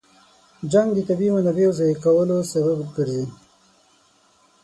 جنګ 0.71 0.89
د 0.93 0.99
طبیعي 1.09 1.33
منابعو 1.35 1.77
ضایع 1.79 1.95
کولو 2.03 2.37
سبب 2.51 2.79
ګرځي. 2.95 3.25